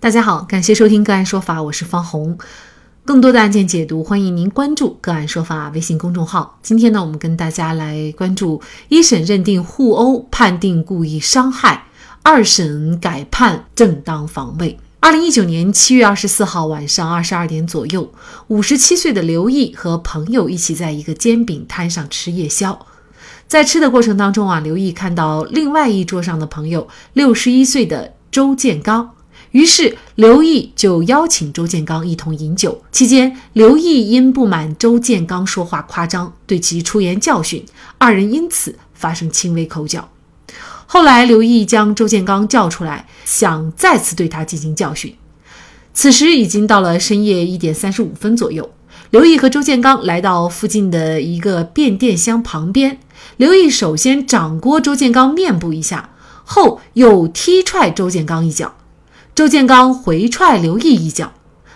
[0.00, 2.38] 大家好，感谢收听个案说法，我是方红。
[3.04, 6.58] 更多的案件解读，欢迎您关注个案说法微信公众号。
[6.62, 11.82] 今天呢，我们跟大家来关注一审认定互殴，判定故意伤害；
[12.22, 14.78] 二审改判正当防卫。
[15.00, 18.10] 二零一九年七月二十四号晚上二十二点左右，
[18.46, 22.86] 五十七岁的刘毅和朋友一起在一个煎饼摊上吃夜宵。
[23.46, 29.10] 在吃的过程当中啊，刘毅看到另外一桌上的朋友六十一岁的周建刚，
[29.52, 32.82] 于是刘毅就邀请周建刚一同饮酒。
[32.92, 37.64] 期间，刘毅因不满周建刚说话夸张，对其出言教训，
[37.98, 40.08] 二人因此发生轻微口角。
[40.86, 45.14] 后来，刘毅将周建刚叫出来，想再次对他进行教训。
[45.92, 48.70] 此时已经到了深夜一点三十五分左右，
[49.10, 52.98] 刘毅和周建刚来到附近的一个变电箱旁边。
[53.36, 56.10] 刘毅首先掌掴周建刚面部一下，
[56.44, 58.74] 后又踢踹周建刚一脚，
[59.40, 61.32] 周建刚回踹刘毅一脚。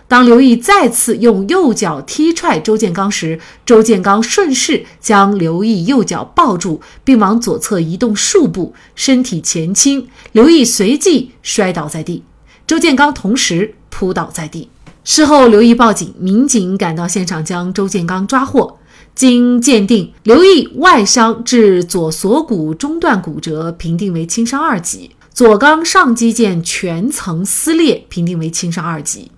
[0.06, 12.22] 当刘毅再次用右脚踢踹周建刚时，周建刚顺势将刘毅右脚抱住，并往左侧移动数步，身体前倾，刘毅随即摔倒在地，
[12.66, 14.68] 周建刚同时扑倒在地。
[15.02, 18.76] 事后，刘毅报警，民警赶到现场将周建刚抓获。
[19.14, 29.32] 经鉴定，刘毅外伤致左锁骨中段骨折，评定为轻伤二级；左肛上肌腱全层撕裂，评定为轻伤二级；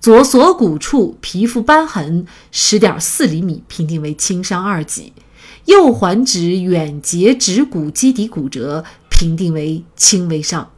[0.00, 5.12] 左锁骨处皮肤瘢痕十点四厘米，评定为轻伤二级；
[5.66, 10.70] 右环指远节指骨基底骨折，评定为轻微伤。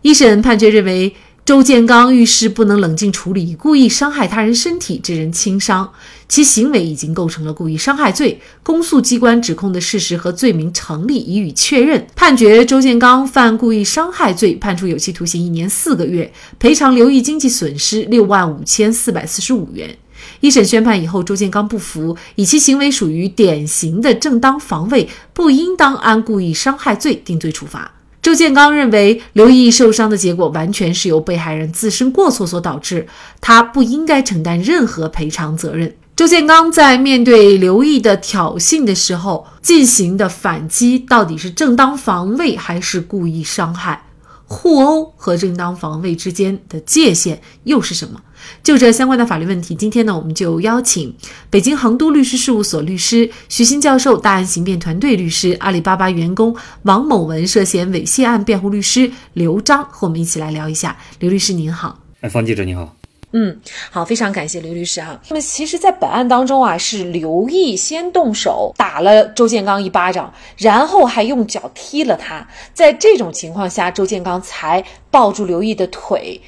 [0.00, 1.14] 一审判决认为。
[1.44, 5.92] 周建刚遇事不能冷静处理，故意伤害他人身体，致人轻伤，
[6.28, 8.40] 其行为已经构成了故意伤害罪。
[8.62, 12.06] 公诉机关指控的事实和罪名成立，已予确认。
[12.14, 19.98] 判决周建刚犯故意伤害罪，判处有期徒刑一年四个月，赔偿刘毅经济损失六万五千四百四十五元。
[20.38, 27.90] 一审宣判以后，周建刚不服，以其行为属于典型的正当防卫，不应当按故意伤害罪定罪处罚。
[28.22, 33.08] 周建刚认为，刘毅受伤的结果完全是由被害人自身过错所导致，
[33.40, 35.92] 他不应该承担任何赔偿责任。
[36.14, 44.04] 周建刚在面对刘毅的挑衅的时候进行的反击，到底是正当防卫还是故意伤害？
[44.46, 48.20] 互殴和正当防卫之间的界限又是什么？
[48.62, 51.14] 就这相关的法律问题，今天呢，我们就邀请
[51.50, 60.96] 北京恒都律师事务所律师徐新教授、大案刑辩团队律师、阿里巴巴员工王某文涉嫌猥亵案辩护律师刘章和我们一起来聊一下。
[61.18, 62.96] 刘律师您好，哎，方记者你好。
[63.34, 63.58] 嗯，
[63.90, 65.18] 好，非常感谢刘律师哈。
[65.30, 72.46] 那么，其实，在本案当中啊，是刘毅先动手打了周建刚一巴掌，然后还用脚踢了他。
[72.74, 76.38] 在这种情况下，周建刚才抱住刘毅的腿，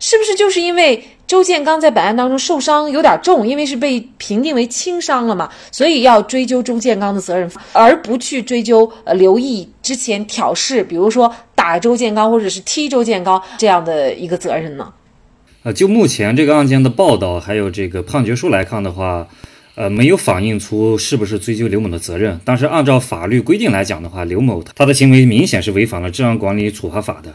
[0.00, 14.92] 是不是就是因为周建刚在本案当中受伤有点重，因为是被评定为轻伤了嘛，所以要追究周建刚的责任，而不去追究呃刘毅之前挑事，比如说打周建刚或者是踢周建刚这样的一个责任呢？
[15.62, 19.26] 呃，就目前这个案件的报道，还有这个判决书来看的话，
[19.74, 22.38] 呃，没有反映出是不是追究刘某的责任。
[22.44, 27.30] 但是按照法律规定来讲的话，刘某他的行为明显是违反了《治安管理处罚法》的。《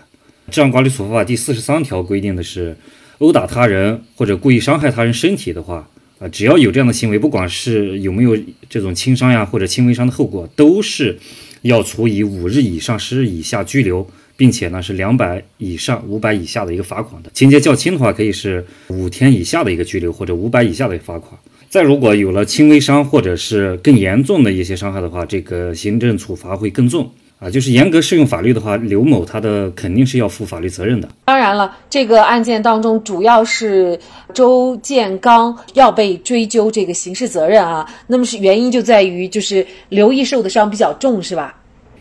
[0.52, 2.78] 治安管理处罚法》第四十三条规定的是，
[3.20, 5.90] 殴打他人或者故意伤害他人身体的话，
[6.20, 8.38] 啊，只要有这样的行为，不管是有没有
[8.70, 11.18] 这种轻伤呀或者轻微伤的后果，都是
[11.62, 14.08] 要处以五日以上十日以下拘留。
[14.40, 21.36] 并且呢是两百以上五百以下的一个罚款的，情节较轻的话可以是五天以下的一个拘留或者五百以下的罚款。
[21.72, 27.50] 再如果有了轻微伤或者是更严重的一些伤害的话，这个行政处罚会更重啊。
[27.50, 31.10] 就是严格适用法律的话，刘某他的肯定是要负法律责任的。
[31.26, 34.00] 当然了，这个案件当中主要是
[34.34, 37.86] 周建刚要被追究这个刑事责任啊。
[38.08, 41.56] 那么是原因就在于就是刘毅受的伤比较重，是吧？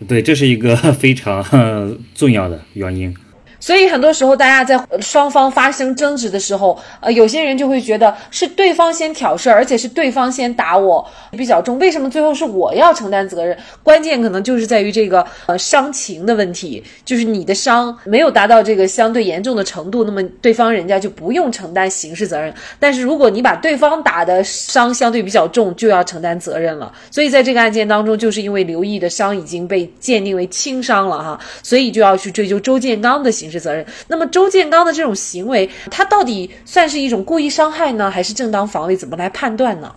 [0.06, 1.42] 对，这是一个 非常
[2.14, 3.14] 重要的原因。
[3.59, 11.78] 所以很多时候，大家在双方发生争执的时候，呃，有些人就会觉得是对方先挑事儿，而且是对方先打我比较重。
[11.78, 13.57] 为什么最后是我要承担责任？
[13.83, 22.53] 关键可能就是在于这个呃伤情的问题，就是你的伤没有达到这个相对严重的程度，那么对方人家就不用承担刑事责任。
[22.78, 26.92] 但是如果你把对方打的伤相对比较重，就要承担责任了。
[27.10, 33.57] 所以在这个案件当中，就是因为刘毅的伤已经被鉴定为轻伤了哈，所以就要去追究周建刚的刑刑事。
[33.66, 33.84] 责任。
[34.07, 38.97] 那么周建刚的这种行为，他到底算是一种故意伤害呢，还是正当防卫？
[38.97, 39.93] 怎么来判断呢？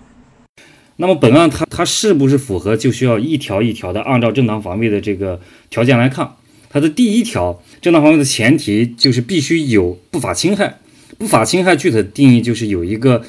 [0.95, 6.31] 那么本案他他是不是符合，就需要一条一条的按照正当防卫的这个条件来看。
[6.71, 10.79] 他的第一条正当防卫的前提就是必须有不法侵害。
[11.17, 13.21] 不法侵害具体的定义就是有一个，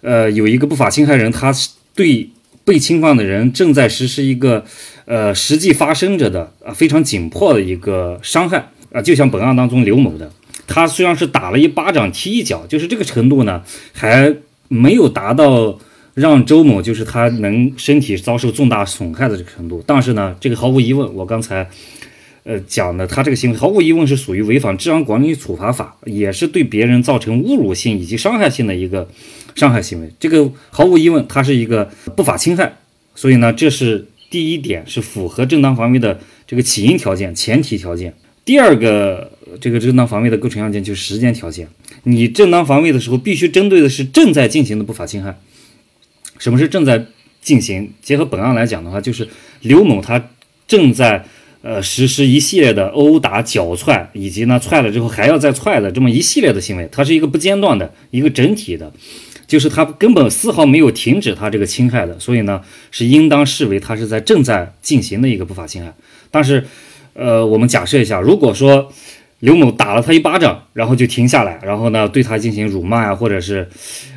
[0.00, 2.30] 呃，有一个不法侵害人，他是对
[2.64, 4.64] 被侵犯的人正在实施一个，
[5.04, 10.30] 呃，实际发生着的啊非常紧迫的一个伤害啊，就像本案当中刘某的，
[10.66, 13.62] 他虽然是打了一巴掌踢一脚，就是这个程度呢，
[13.92, 14.34] 还
[14.68, 15.78] 没有达到
[16.14, 21.68] 让周某就是他能身体遭受重大损害的这个程度，但是呢，这个毫无疑问，我刚才。
[22.46, 29.08] 呃，讲的他这个行为毫无疑问是属于违反治安管理处罚法，也是对别人造成侮辱性以及伤害性的一个
[29.54, 30.10] 伤害行为。
[30.20, 32.76] 这个毫无疑问，它是一个不法侵害。
[33.14, 38.12] 所以呢，这是第一点，是符合正当防卫的这个起因条件、前提条件。
[38.44, 41.68] 第二个，这个正当防卫的构成要件就是时间条件。
[42.02, 45.38] 你正当防卫的时候，必须针对的是正在进行的不法侵害。
[46.38, 47.06] 什么是正在
[47.40, 47.92] 进行？
[48.02, 49.28] 结合本案来讲的话，就是
[49.62, 50.30] 刘某他
[50.66, 51.24] 正在。
[51.66, 58.92] 呃，实施一系列的殴打、脚踹，以及呢踹了之后还要再踹的这么一系列的行为，它是一个不间断的一个整体的，
[59.46, 62.60] 就是他根本丝毫没有停止他这个侵害的，所以呢
[62.90, 65.94] 是应当视为他是在正在进行的一个不法侵害。
[66.30, 66.66] 但是，
[67.14, 68.92] 呃，我们假设一下，如果说
[69.40, 73.68] 刘某打了他一巴掌，然后就停下来，然后呢对他进行辱骂呀，或者是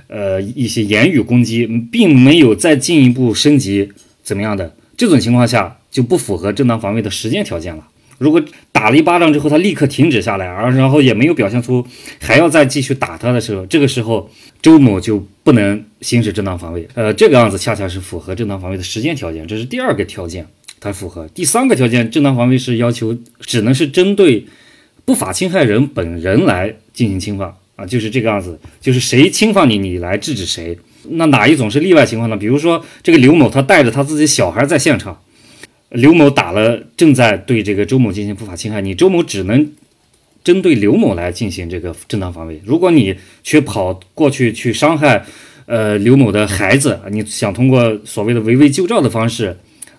[0.07, 3.91] 呃一些言语攻击，并没有再进一步升级
[4.21, 5.77] 怎么样的这种情况下。
[5.89, 7.83] 就不符合正当防卫的时间条件了。
[8.19, 11.83] 如果打了一巴掌之后，他立刻停止下来，而然后也没有表现出
[12.19, 14.29] 还要再继续打他的时候，这个时候
[14.61, 16.87] 周某就不能行使正当防卫。
[16.93, 20.45] 呃，这个样子恰恰是符合正当防卫的时间条件，这是第二个条件，
[20.79, 21.27] 它符合。
[21.29, 24.45] 第三个条件，正当防卫是要求只能是针对
[25.05, 30.77] 不法侵害人本人来进行侵犯啊，就是这个样子，就是谁侵犯你，你来制止谁。
[31.09, 32.35] 那哪一种是例外情况呢？
[32.35, 35.19] 比如说这个刘某他带着他自己小孩在现场。
[35.89, 39.71] 刘某打了正在对这个周某进行不法侵害，你周某只能
[40.43, 42.61] 针对刘某来进行这个正当防卫。
[42.65, 45.25] 如果你却跑过去去伤害，
[45.65, 49.57] 呃刘某的孩子，你想通过所谓的围魏救赵的方式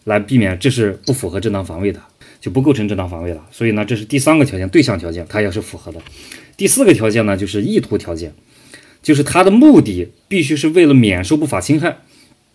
[0.08, 2.00] 来避免，这是不符合正当防卫的，
[2.40, 3.40] 就不构成正当防卫了。
[3.52, 6.00] 所以呢，这是第三个条件，对象条件，它也是符合的。
[6.56, 8.32] 第四个条件呢，就是意图条件，
[9.02, 11.98] 就是它的目的必须是为了免受不法侵害。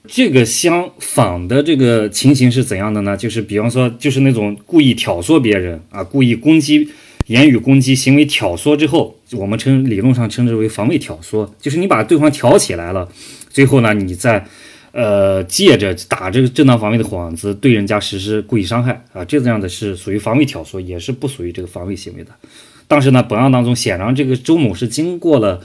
[0.06, 3.16] 这个相仿的这个情形是怎样的呢？
[3.16, 6.90] 就是比方说，就是那种故意挑唆别人啊，故意攻击、
[7.28, 13.08] 言语攻击、行为挑唆之后，我们称理论上称之为防卫挑唆，就是你把对方挑起来了，
[13.50, 14.46] 最后呢，你再
[14.94, 22.32] 呃借着打这个正当防卫的幌子对人家实施故意伤害啊，这样的是属于防卫挑唆，也是不属于这个防卫行为的。
[22.88, 25.62] 但是呢，本案当中显然这个周某是经过了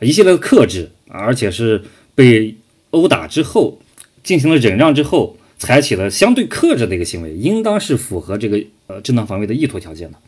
[0.00, 1.82] 一系列的克制，而且是
[2.16, 2.56] 被。
[2.92, 3.78] 殴打之后，
[4.24, 10.18] 进行了忍让之后，采取了相对克制的一个行为，应当是符合这个呃正当防卫的意图条件的。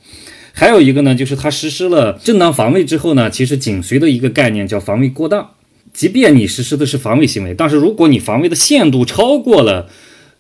[0.53, 5.55] 还有一个呢，就是他实施了正当防卫之后呢，其实紧随的一个概念叫防卫过当。
[5.93, 9.89] 即便你实施的是防卫行为，但是如果你防卫的限度超过了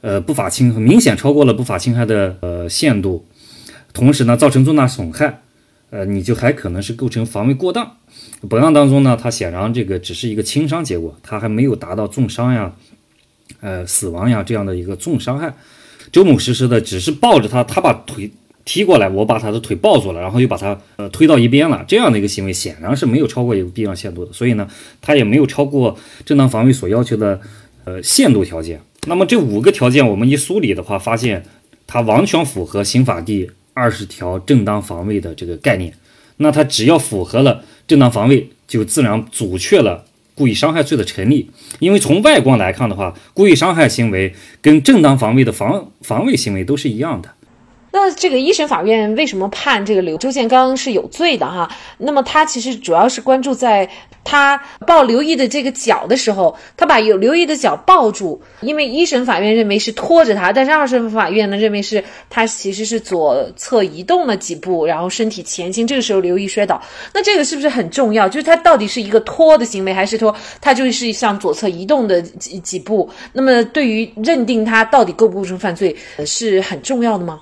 [0.00, 3.26] 呃不法侵，明显超过了不法侵害的呃限度，
[3.92, 5.42] 同时呢造成重大损害，
[5.90, 7.96] 呃你就还可能是构成防卫过当。
[8.48, 12.72] 本案当中呢，他显然这个只是一个轻伤结果，他还没有达到重伤呀、
[13.60, 15.54] 呃死亡呀这样的一个重伤害。
[16.10, 18.30] 周某实施的只是抱着他，他把腿
[18.64, 24.68] 踢过来，我把他的腿抱住了，然后又把他呃推到一边了，这样的一个行为显然是没有超过一个必要限度的，所以呢，
[25.00, 27.40] 他也没有超过正当防卫所要求的
[27.84, 28.80] 呃限度条件。
[29.06, 31.44] 那么这五个条件我们一梳理的话，发现
[31.86, 35.94] 它完全符合刑法第二十条正当防卫的这个概念。
[36.38, 37.64] 那他只要符合了。
[37.88, 44.32] 正当防卫就自然阻却了故意伤害罪的成立，因为从外观来看的话，故意伤害行为
[44.62, 47.28] 跟正当防卫的防防卫行为都是一样的。
[47.92, 51.70] 那这个一审法院为什么判这个刘周建刚是有罪的哈？
[51.98, 53.88] 那么他其实主要是关注在
[54.24, 66.80] 他抱刘毅的这个脚的时候，他把有刘毅的脚抱住，因为一审法院认为是拖着他，但是二审法院呢认为是他其实是左侧移动了几步，然后身体前倾，这个时候刘毅摔倒。
[67.12, 68.26] 那这个是不是很重要？
[68.26, 73.10] 就是他到底是一个拖的行为，还是说他就是向左侧移动的几几步？
[73.34, 75.94] 那么对于认定他到底构不构成犯罪
[76.24, 77.40] 是很重要的吗？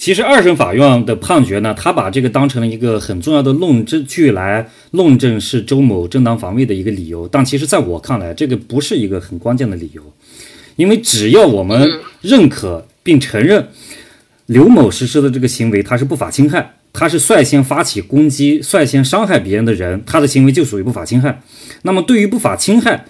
[0.00, 7.28] 其实二审法院的判决呢，他把这个当成了一个很重要的论据来论证是周某正当防卫的一个理由。
[7.28, 10.02] 但其实在我看来，这个不是一个很关键的理由，
[10.76, 11.86] 因为只要我们
[12.22, 13.68] 认可并承认
[14.46, 21.42] 刘某实施的这个行为他是不法侵害，他是率先发起攻击、率先伤害别人的人，他的行为就属于不法侵害。
[21.82, 23.04] 那么对于不法侵害，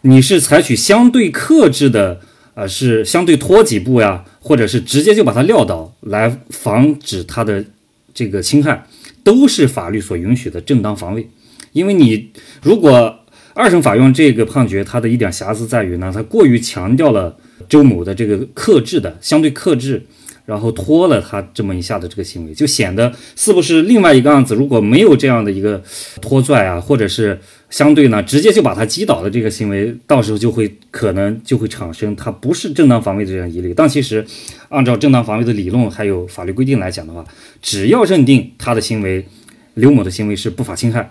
[0.00, 2.22] 你是采取相对克制的。
[2.54, 7.64] 啊，是相对拖几步呀，或者是直接就把他撂倒，来防止他的
[8.12, 8.86] 这个侵害，
[9.22, 11.28] 都是法律所允许的正当防卫。
[11.72, 12.30] 因为你
[12.62, 13.18] 如果
[13.54, 17.36] 二审法院这个判决，它的一点瑕疵在于呢，它过于强调了
[17.68, 20.02] 周某的这个克制的相对克制。
[20.44, 25.82] 然后拖了他这么一下的这个行为，就显得是不是另外一个案子如果没有这样的一个
[26.20, 33.72] 拖拽啊，或者是相对呢，直接就把他击倒的这个行为，到时候就会可能就会产生他不是正当防卫的这样疑虑。
[33.72, 34.24] 但其实，
[34.68, 37.24] 按照正当防卫的理论还有法律规定来讲的话，
[37.62, 39.26] 只要认定他的行为
[39.74, 41.10] 刘某的行为是不法侵害，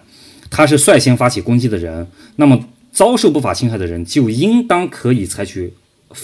[0.52, 5.74] 他是率先发起攻击的人，那么遭受不法侵害的人就应当可以采取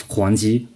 [0.07, 0.67] 还击。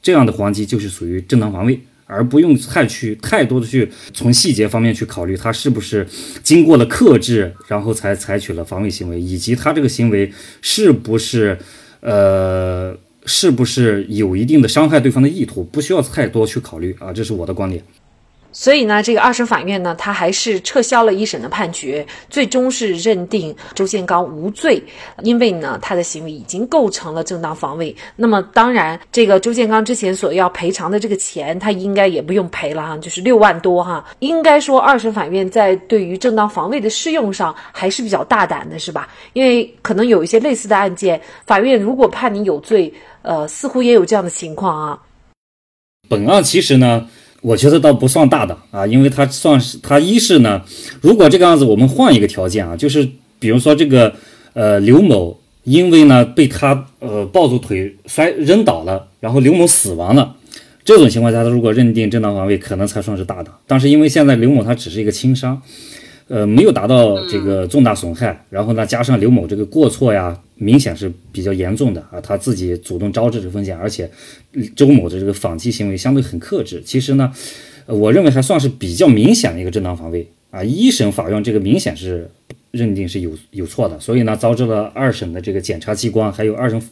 [0.00, 6.06] 这样的还击就是属于正当防卫，而不用太去太多的去从细节方面去考虑他是不是
[6.42, 11.58] 经过了克制，然后才采取了防卫行为，以及他这个行为是不是
[12.00, 17.82] 呃是不是有一定的伤害对方的意图，不需要太多去考虑啊，这是我的观点。
[18.60, 24.82] 所以呢，这个二审法院呢，他还是撤销了一审的判决，最终是认定周建刚无罪，
[25.22, 27.94] 因为呢，他的行为已经构成了正当防卫。
[28.16, 34.04] 那么，当然，这个周建刚之前所要赔偿的这个钱，他应该也不用赔了哈，就是六万多哈。
[34.18, 39.08] 应该说，二审法院在对于正当防卫的适用上还是比较大胆的，是吧？
[39.34, 44.98] 因为可能有一些类似的案件，法院如果判你有罪，呃，似乎也有这样的情况啊。
[46.08, 47.06] 本案其实呢。
[47.40, 50.62] 我觉得倒不算大的啊，因为他算是他一是呢，
[51.00, 54.12] 如果这个案子我们换一个条件啊，就是比如说这个
[54.54, 60.36] 呃刘某因为呢被他呃抱住腿摔扔倒了，然后刘某死亡了，
[60.84, 63.50] 这种情况下他如果认定正当防卫，可能才算是大的。
[63.66, 65.60] 但是因为现在刘某他只是一个轻伤。
[66.28, 74.10] 呃，没有达到这个重大损害，然后呢，加上刘某这个过错呀，明显是比较严重的啊，他自己主动招致这风险，而且
[74.76, 77.32] 周某的这个反击行为相对很克制，其实呢，
[77.86, 80.62] 我认为还算是比较明显的一个正当防卫啊。
[80.62, 82.30] 一审法院这个明显是
[82.70, 86.82] 认定是有有错的，所以呢，遭致了二审的这个检察机关还有二审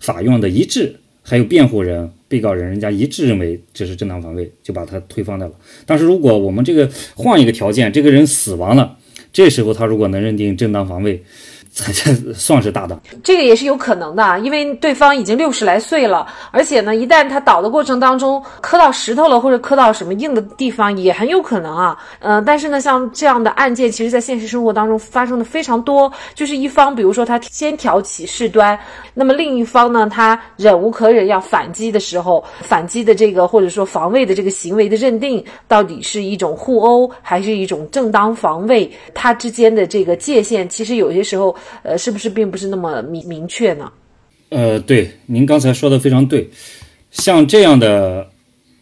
[0.00, 0.96] 法院的一致。
[1.26, 5.54] 还有辩护人、被告人，人家一致认为这是正当防卫，就把他推翻掉了。
[5.86, 8.98] 但是如果我们这个换一个条件，这个人死亡了，
[9.32, 11.22] 这时候他如果能认定正当防卫。
[11.74, 21.98] 这 算是大的，这个也是有可能的，因为对方已经六十来岁了，而且呢，一旦他倒的过程当中磕到石头了，或者磕到什么硬的地方，也很有可能啊。
[22.20, 26.10] 嗯，但是呢，像这样的案件，其实在现实生活当中发生的非常多。
[26.32, 28.78] 就是一方，比如说他先挑起事端，
[29.12, 38.88] 那么另一方呢，他忍无可忍要反击的时候，反击的这个或者说防卫的这个行为的认定，到底是一种互殴还是一种正当防卫？
[39.12, 41.52] 它之间的这个界限，其实有些时候。
[41.82, 43.90] 呃，是不是并不是那么明明确呢？
[44.50, 46.48] 呃，对，您刚才说的非常对。
[47.10, 48.28] 像这样的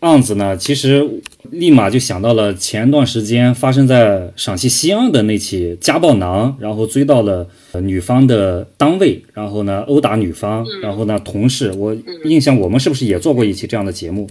[0.01, 1.09] 案子呢，其实
[1.51, 11.73] 立马就想到了前段时间发生在陕西西安的那起家暴男，然后追到了女方的单位，然后呢殴打女方，然后呢同事。
[11.73, 14.29] 我印象我们是不是也做过一期这样的节目？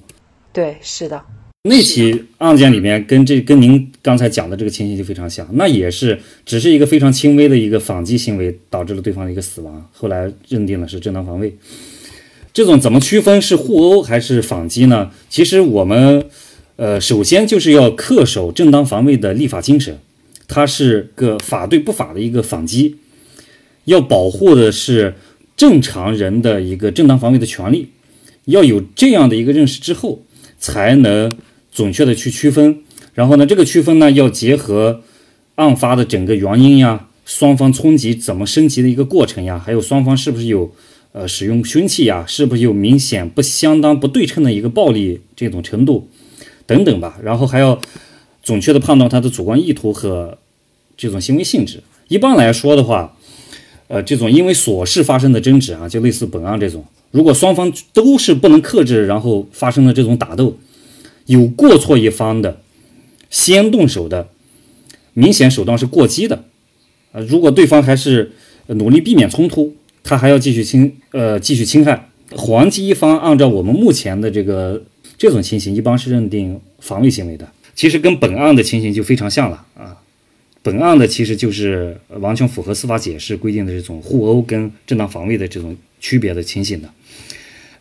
[0.52, 1.22] 对，是的。
[1.64, 11.56] 那起案件里面，跟这跟您刚才讲的这个情形就非常像，那也是只是一个非常轻微的一个反击行为，导致了对方的一个死亡，后来认定了是正当防卫。
[12.52, 15.12] 这种怎么区分是互殴还是反击呢？
[15.30, 16.26] 其实我们，
[16.78, 19.98] 呃，首先就是要恪守正当防卫的立法精神，
[20.48, 22.98] 它是个法对不法的一个反击，
[23.86, 25.14] 要保护的是
[25.56, 27.90] 正常人的一个正当防卫的权利，
[28.46, 30.24] 要有这样的一个认识之后，
[30.58, 31.38] 才能。
[31.74, 32.82] 准确的去区分，
[33.14, 35.02] 然后呢，这个区分呢要结合
[35.56, 40.72] 案发的整个原因呀，双方冲击怎么升级的一个过程呀，还有双方是不是有
[41.12, 46.08] 呃使用凶器呀，是不是有明显不相当不对称的一个暴力这种程度
[46.66, 47.80] 等等吧，然后还要
[48.42, 50.38] 准确的判断他的主观意图和
[50.96, 51.84] 这种行为性质。
[52.08, 53.18] 一般来说的话，
[53.88, 60.58] 呃，这种因为琐事发生的争执啊，就类似本案这种，如果双方都是不能克制，然后发生了这种打斗。
[61.28, 62.62] 有过错一方的
[63.32, 64.30] 先动手的，
[65.14, 66.44] 明显手段是过激的，
[67.14, 68.34] 呃，如果对方还是
[68.68, 74.84] 努力避免冲突，他还要继续侵呃继续侵害，黄鸡一方按照我们目前的这个
[75.18, 77.50] 这种情形，一般是认定防卫行为的。
[77.74, 79.98] 其实跟本案的情形就非常像了啊，
[80.62, 86.90] 本案的其实就是完全符合司法解释规定的这种互殴跟正当防卫的这种区别的情形的。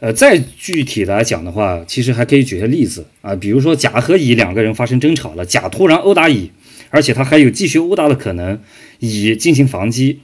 [0.00, 6.50] 呃，再具体来讲的话，其实还可以举些例子啊，比如说甲和乙两个人发生争吵了，甲突然殴打乙，
[6.88, 8.58] 而且他还有继续殴打的可能，
[9.00, 10.20] 乙进行防击，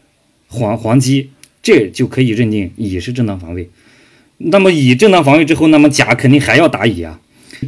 [0.49, 1.29] 还还击，
[1.63, 3.69] 这就可以认定乙是正当防卫。
[4.39, 7.21] 那么乙正当防卫之后，那么甲肯定还要打乙啊，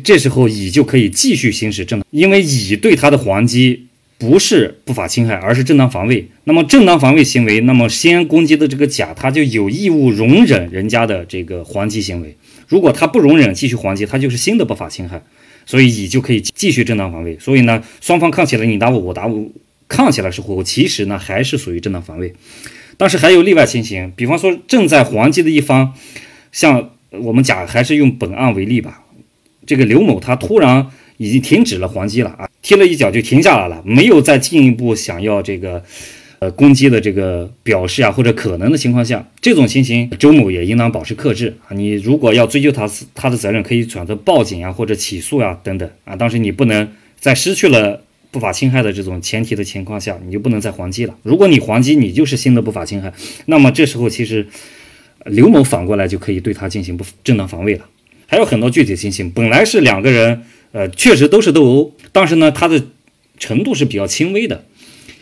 [0.03, 3.88] 这时候乙就可以继续行使正当，因为乙对他的还击
[4.19, 6.29] 不是不法侵害，而是正当防卫。
[6.45, 12.37] 那么正当防卫行为，那么先攻击的这个甲，他就有义务容忍人家的这个还击行为。
[12.67, 15.23] 如果他不容忍继续还击，他就是新的不法侵害，
[15.65, 17.39] 所以乙就可以继续正当防卫。
[17.39, 19.49] 所以呢，双方抗起来，你打我，我打我，
[19.87, 22.35] 抗起来是互殴，其实呢还是属于正当防卫。
[22.97, 25.95] 但是还有例外情形，比方说正在还击的一方，
[26.51, 29.05] 像我们甲还是用本案为例吧，
[29.65, 35.83] 这个刘某他突然已经停止了还击了啊，踢了一脚就停下来了，没有再进一步想要这个
[36.39, 41.75] 呃攻击的这个表示啊或者可能的情况下，这种情形周某也应当保持克制啊。
[41.75, 46.89] 你如果要追究他他的责任，可以选择报警啊或者起诉啊等等啊，但是你不能
[47.19, 48.03] 在失去了。
[48.31, 51.17] 不法侵害的这种前提的情况下，你就不能再还击了。
[51.23, 53.11] 如果你还击，你就是新的不法侵害。
[53.47, 54.47] 那么这时候其实
[55.25, 57.87] 刘某反过来就可以对他进行不正当防卫了。
[58.31, 60.43] 还有很多具体情形，本来是两个人，
[60.73, 62.85] 呃，确实都是斗殴，但是呢，他的
[63.39, 64.67] 程度是比较轻微的，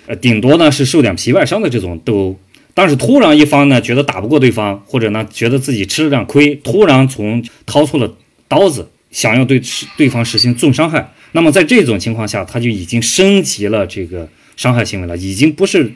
[0.06, 2.40] 呃，顶多呢是受点皮外伤的这种斗殴。
[2.74, 8.12] 但是突然一方呢觉得打不过对方，或者呢觉得自己吃了点亏，突然从掏出了
[8.48, 9.62] 刀子，想要对
[9.96, 11.12] 对方实行重伤害。
[11.30, 15.92] 那么在这种情况下，他就已经升级了这个伤害行为了，已经不是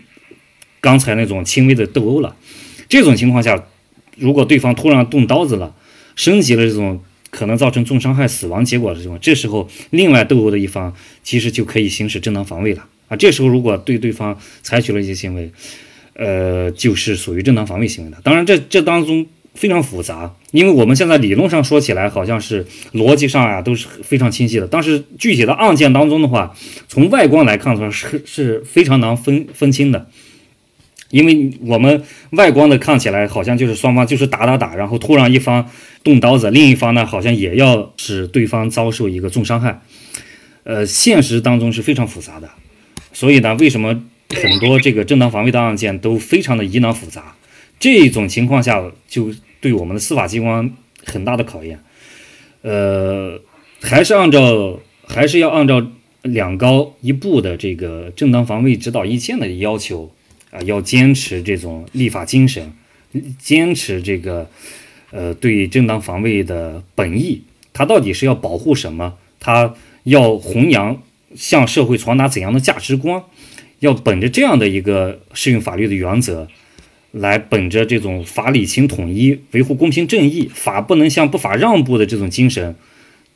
[0.81, 2.37] 刚才那种轻微的斗殴了。
[2.89, 3.67] 这种情况下，
[4.17, 5.75] 如果对方突然动刀子了，
[6.21, 7.01] 升级了这种
[7.31, 13.17] 可能造成重伤害、死亡结果的这种，这时候另外斗殴的一方其实就可以行使正当防卫了啊。
[13.17, 15.51] 这时候如果对对方采取了一些行为，
[16.15, 18.19] 呃，就是属于正当防卫行为的。
[18.23, 19.27] 当然，这这当中。
[19.53, 26.55] 非常复杂，因为我们现在理论上说起来好像是逻辑上啊都是非常清晰的，但是具体的案件当中的话，
[26.87, 30.07] 从外观来看的话是是非常难分分清的，
[31.11, 35.69] 因为我们外观的看起来好像就是双方就是打打打，然后突然一方
[36.03, 39.81] 动刀子，另一方呢好像也要使对方遭受一个重伤害，
[40.65, 42.49] 呃，现实当中是非常复杂的，
[43.13, 47.35] 所以呢，为什么很多这个正当防卫的案件都非常的疑难复杂？
[47.79, 50.71] 这种情况下，就对我们的司法机关
[51.05, 51.81] 很大的考验。
[52.63, 53.41] 呃，
[53.81, 55.87] 还是按照，还是要按照
[56.23, 60.15] 两高一部的这个正当防卫指导意见的要求
[60.51, 62.73] 啊，要坚持这种立法精神，
[63.39, 64.49] 坚持这个
[65.11, 67.43] 呃对正当防卫的本意。
[67.73, 69.15] 它到底是要保护什么？
[69.39, 71.03] 它要弘扬
[71.35, 73.23] 向社会传达怎样的价值观？
[73.79, 76.49] 要本着这样的一个适用法律的原则。
[77.13, 82.77] 来本着这种法理情统一、维护公平正义、法不能向不法让步的这种精神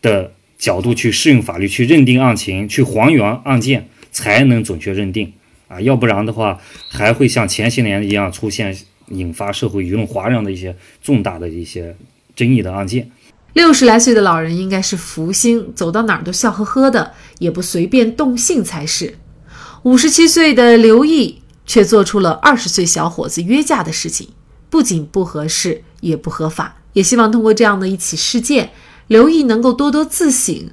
[0.01, 5.33] 的角度去适用法律、去认定案情、去还原案件，才能准确认定
[5.69, 5.81] 啊！
[5.81, 8.77] 要不然的话，还会像前些年一样出现
[9.09, 11.97] 引发社会舆论哗然的一些重大的一些
[12.37, 13.11] 争议的案件。
[13.55, 19.17] 六十来岁的老人应该是福星，走到哪儿都笑呵呵的，也不随便动性才是。
[19.83, 21.41] 五十七岁的刘毅。
[21.67, 24.29] 却做出了二十岁小伙子约架的事情，
[24.69, 26.77] 不仅不合适，也不合法。
[26.93, 28.71] 也希望通过这样的一起事件，
[29.07, 30.69] 刘毅能够多多自省，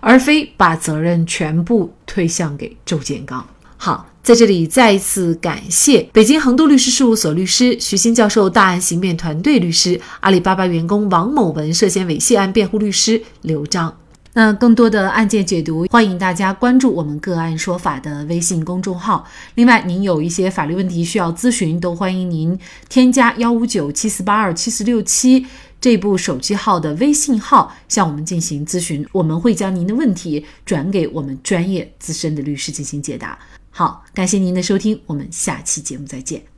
[0.00, 3.48] 而非把责任全部推向给周建刚。
[3.78, 13.94] 好，在这里再一次感谢北京恒都律师事务所律师徐新教授、大案刑辩团队律师、阿里巴巴员工王某文涉嫌猥亵案辩护律师刘章。
[14.32, 19.26] 那更多的案件解读，欢迎大家关注我们个案说法的微信公众号。
[19.56, 22.58] 另外，您有一些法律问题需要咨询，都欢迎您
[22.88, 25.44] 添加幺五九七四八二七四六七
[25.82, 33.38] 这部手机号的微信号向我们进行咨询，我们会将您的问题转给我们专业资深的律师进行解答。
[33.76, 36.53] 好，感谢您的收听，我们下期节目再见。